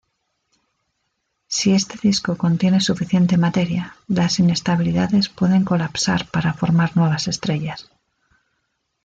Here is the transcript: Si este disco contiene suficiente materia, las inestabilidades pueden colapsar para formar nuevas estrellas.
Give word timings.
Si 1.47 1.73
este 1.75 1.99
disco 2.01 2.35
contiene 2.35 2.81
suficiente 2.81 3.37
materia, 3.37 3.97
las 4.07 4.39
inestabilidades 4.39 5.29
pueden 5.29 5.63
colapsar 5.63 6.25
para 6.31 6.55
formar 6.55 6.97
nuevas 6.97 7.27
estrellas. 7.27 7.87